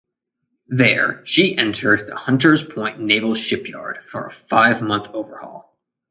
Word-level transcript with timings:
There, 0.67 1.23
she 1.27 1.55
entered 1.55 2.07
the 2.07 2.15
Hunter's 2.15 2.63
Point 2.63 2.99
Naval 2.99 3.35
Shipyard 3.35 4.03
for 4.03 4.25
a 4.25 4.31
five-month 4.31 5.09
overhaul. 5.13 5.77